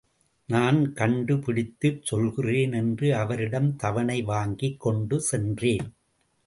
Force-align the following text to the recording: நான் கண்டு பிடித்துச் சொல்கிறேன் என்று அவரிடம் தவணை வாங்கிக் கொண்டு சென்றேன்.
நான் 0.49 0.93
கண்டு 0.93 1.39
பிடித்துச் 1.39 2.05
சொல்கிறேன் 2.05 2.73
என்று 2.73 3.15
அவரிடம் 3.15 3.75
தவணை 3.75 4.21
வாங்கிக் 4.21 4.79
கொண்டு 4.79 5.21
சென்றேன். 5.21 5.93